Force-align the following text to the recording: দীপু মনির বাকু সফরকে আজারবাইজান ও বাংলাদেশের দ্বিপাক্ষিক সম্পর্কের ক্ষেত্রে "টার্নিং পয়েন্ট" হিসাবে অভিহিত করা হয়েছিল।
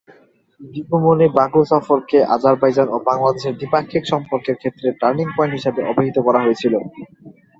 দীপু 0.61 0.95
মনির 1.03 1.31
বাকু 1.37 1.59
সফরকে 1.71 2.19
আজারবাইজান 2.35 2.87
ও 2.89 3.07
বাংলাদেশের 3.09 3.57
দ্বিপাক্ষিক 3.59 4.03
সম্পর্কের 4.11 4.55
ক্ষেত্রে 4.61 4.87
"টার্নিং 5.01 5.27
পয়েন্ট" 5.35 5.53
হিসাবে 5.57 5.81
অভিহিত 5.91 6.17
করা 6.27 6.39
হয়েছিল। 6.45 6.73